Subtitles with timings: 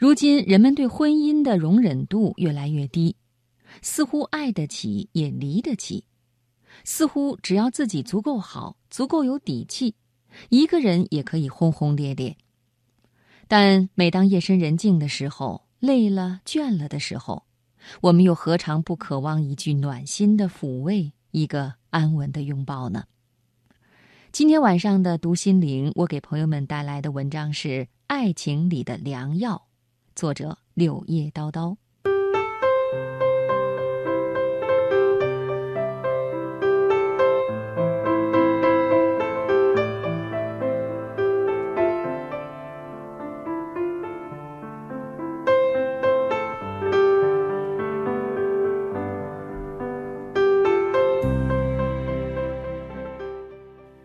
[0.00, 3.16] 如今人们对婚姻的容忍度越来越低，
[3.82, 6.04] 似乎爱得起也离得起，
[6.84, 9.94] 似乎只要自己足够好、足够有底气，
[10.48, 12.34] 一个人也可以轰轰烈烈。
[13.46, 17.44] 但每当夜深人静的时候，累了、倦了的时候，
[18.00, 23.04] 我们又何尝不渴望一句暖心的抚慰，一个安稳的拥抱呢？
[24.32, 27.68] 今天晚上的读心灵，我给朋友们带来的文章是
[28.06, 29.66] 《爱情里的良药》，
[30.20, 31.74] 作者柳叶叨叨。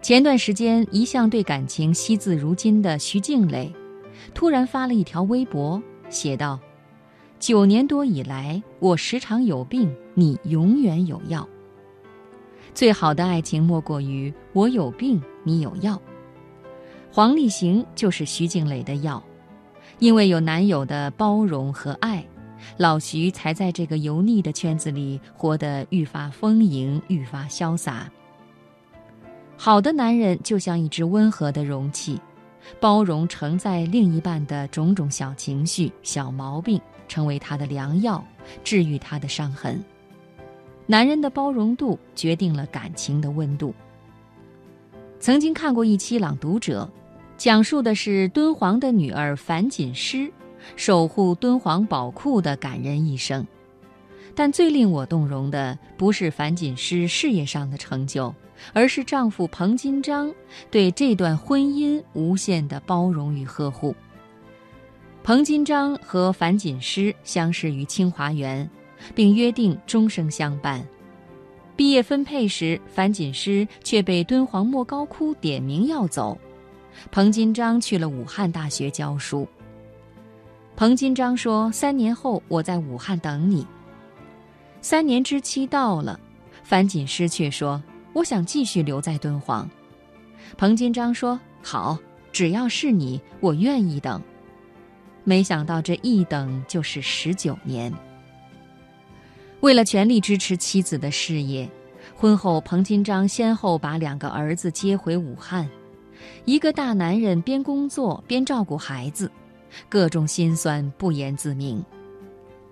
[0.00, 3.74] 前段时间，一向对感情惜字如金的徐静蕾，
[4.32, 6.58] 突然发了一条微博，写道
[7.40, 11.48] ：“九年多以来，我时常有病，你永远有药。
[12.74, 16.00] 最好的爱情莫过于我有病，你有药。”
[17.12, 19.22] 黄立行就是徐静蕾的药，
[20.00, 22.26] 因为有男友的包容和爱，
[22.76, 28.10] 老徐才在这个油腻的圈子里活得愈发丰盈，愈发潇洒。
[29.56, 32.20] 好的男人就像一只温和的容器，
[32.80, 38.24] 包容承载另一半的种种小情绪、小毛病，成为他的良药，
[38.62, 39.82] 治愈他的伤痕。
[40.86, 43.74] 男人的包容度决定了感情的温度。
[45.18, 46.90] 曾经看过一期《朗读者》，
[47.38, 50.30] 讲述的是敦煌的女儿樊锦诗
[50.76, 53.46] 守护敦煌宝库的感人一生。
[54.34, 58.34] 但最令我动容的，不是樊锦诗事业上的成就。
[58.72, 60.32] 而是丈夫彭金章
[60.70, 63.94] 对这段婚姻无限的包容与呵护。
[65.22, 68.68] 彭金章和樊锦诗相识于清华园，
[69.14, 70.86] 并约定终生相伴。
[71.76, 76.38] 毕业分配时，樊锦诗却被敦煌莫高窟点名要走，
[77.10, 79.46] 彭金章去了武汉大学教书。
[80.76, 83.66] 彭金章说：“三年后我在武汉等你。”
[84.84, 86.20] 三年之期到了，
[86.62, 87.82] 樊锦诗却说。
[88.12, 89.66] 我想继续留在敦煌，
[90.58, 91.98] 彭金章说：“好，
[92.30, 94.22] 只要是你，我愿意等。”
[95.24, 97.90] 没想到这一等就是十九年。
[99.60, 101.66] 为了全力支持妻子的事业，
[102.14, 105.66] 婚后彭金章先后把两个儿子接回武汉，
[106.44, 109.32] 一个大男人边工作边照顾孩子，
[109.88, 111.82] 各种心酸不言自明。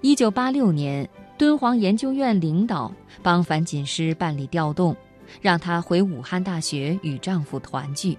[0.00, 1.06] 一九八六年，
[1.38, 4.94] 敦煌研究院领导帮樊锦诗办理调动。
[5.42, 8.16] 让她回武汉大学与丈夫团聚。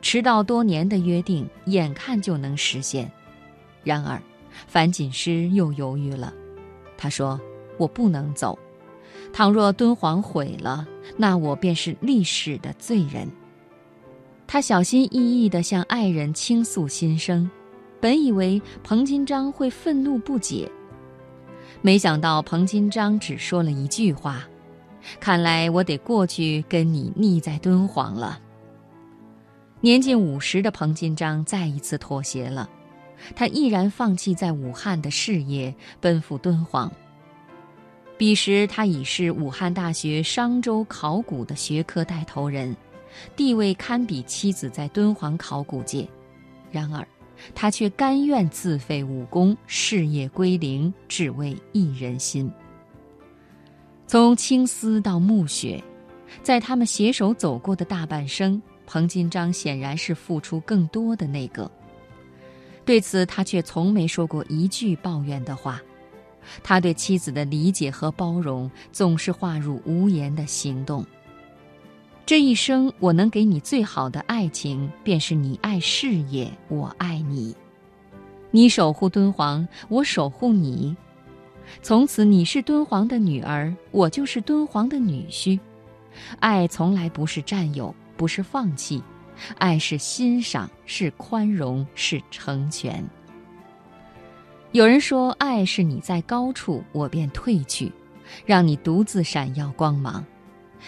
[0.00, 3.12] 迟到多年的约定，眼看就能实现，
[3.84, 4.18] 然而，
[4.66, 6.32] 樊锦诗又犹豫了。
[6.96, 7.38] 她说
[7.76, 8.58] ：“我不能走，
[9.34, 10.88] 倘若敦煌毁了，
[11.18, 13.28] 那我便是历史的罪人。”
[14.48, 17.50] 她小心翼翼地向爱人倾诉心声，
[18.00, 20.72] 本以为彭金章会愤怒不解，
[21.80, 24.44] 没想到彭金章只说了一句话。
[25.18, 28.38] 看来我得过去跟你腻在敦煌了。
[29.80, 32.70] 年近五十的彭金章再一次妥协了，
[33.34, 36.90] 他毅然放弃在武汉的事业，奔赴敦煌。
[38.16, 42.76] 彼时他已是武汉大学商周考古的学科带头人，
[43.34, 46.06] 地位堪比妻子在敦煌考古界。
[46.70, 47.04] 然而，
[47.54, 52.50] 他却甘愿自废武功，事业归零，只为一人心。
[54.06, 55.82] 从青丝到暮雪，
[56.42, 61.70] 在他们携手走过的大半生，彭金章显然是付出更多的那个。
[62.84, 65.80] 对此，他却从没说过一句抱怨的话。
[66.62, 71.06] 他对妻子的理解和包容，总是化入无言的行动。
[72.24, 77.54] 这一生，我能给你最好的爱情，便是你爱事业，我爱你。
[78.52, 80.96] 你守护敦煌，我守护你。
[81.82, 85.58] 从此你是敦煌的女儿，我就是敦煌的女婿。
[86.38, 89.02] 爱从来不是占有，不是放弃，
[89.58, 93.04] 爱是欣赏，是宽容，是成全。
[94.70, 97.90] 有人说，爱是你在高处，我便退去，
[98.46, 100.24] 让你独自闪耀光芒；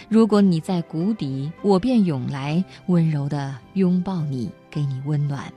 [0.09, 5.53] 如果你在谷底，我便涌来，温柔地拥抱你，给你温暖。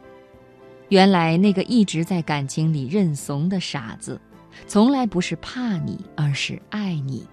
[0.90, 4.20] 原来那个一直在感情里认怂的傻子。
[4.66, 7.28] 从来不是怕你，而是爱你，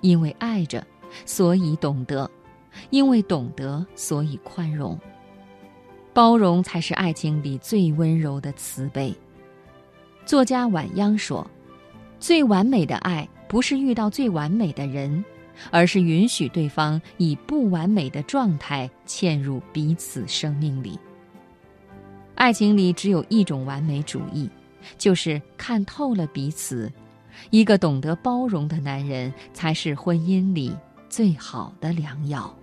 [0.00, 0.82] 因为爱着，
[1.26, 2.26] 所以懂得；
[2.88, 4.98] 因为懂得，所以宽容。
[6.14, 9.14] 包容才是爱情里最温柔的慈悲，
[10.24, 11.46] 作家晚央说
[12.18, 15.22] ：“最完美的爱不是遇到最完美的人，
[15.70, 20.98] 而是允许对方以不完美的状态嵌入彼此生命里。
[22.34, 24.48] 爱情里只有一种完美主义，
[24.98, 26.90] 就是看透了彼此。
[27.50, 30.76] 一个懂得包容的男人，才是婚姻里
[31.08, 32.54] 最好的良药。”